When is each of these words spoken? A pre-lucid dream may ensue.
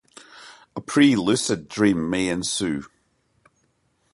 A 0.75 0.81
pre-lucid 0.81 1.67
dream 1.67 2.09
may 2.09 2.27
ensue. 2.29 2.85